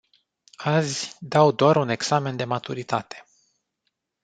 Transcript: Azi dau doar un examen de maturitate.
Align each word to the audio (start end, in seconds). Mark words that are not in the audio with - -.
Azi 0.75 1.11
dau 1.19 1.51
doar 1.51 1.75
un 1.75 1.89
examen 1.89 2.35
de 2.35 2.43
maturitate. 2.45 3.25